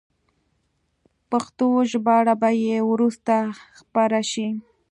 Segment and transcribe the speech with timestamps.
[1.29, 3.33] پښتو ژباړه به یې وروسته
[3.79, 4.47] خپره شي.